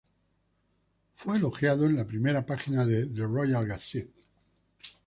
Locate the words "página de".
2.43-3.05